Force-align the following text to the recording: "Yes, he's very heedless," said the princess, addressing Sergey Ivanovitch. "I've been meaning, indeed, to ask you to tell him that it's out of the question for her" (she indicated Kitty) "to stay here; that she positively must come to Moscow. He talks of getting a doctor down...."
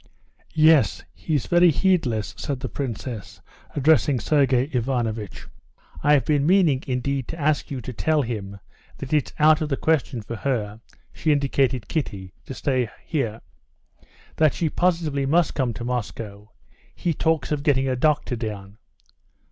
"Yes, 0.55 1.03
he's 1.13 1.45
very 1.45 1.69
heedless," 1.69 2.33
said 2.35 2.61
the 2.61 2.67
princess, 2.69 3.39
addressing 3.75 4.19
Sergey 4.19 4.67
Ivanovitch. 4.73 5.45
"I've 6.01 6.25
been 6.25 6.47
meaning, 6.47 6.83
indeed, 6.87 7.27
to 7.27 7.39
ask 7.39 7.69
you 7.69 7.81
to 7.81 7.93
tell 7.93 8.23
him 8.23 8.59
that 8.97 9.13
it's 9.13 9.31
out 9.37 9.61
of 9.61 9.69
the 9.69 9.77
question 9.77 10.23
for 10.23 10.37
her" 10.37 10.81
(she 11.13 11.31
indicated 11.31 11.87
Kitty) 11.87 12.33
"to 12.47 12.55
stay 12.55 12.89
here; 13.05 13.41
that 14.37 14.55
she 14.55 14.71
positively 14.71 15.27
must 15.27 15.53
come 15.53 15.71
to 15.75 15.83
Moscow. 15.83 16.51
He 16.95 17.13
talks 17.13 17.51
of 17.51 17.61
getting 17.61 17.87
a 17.87 17.95
doctor 17.95 18.35
down...." 18.35 18.79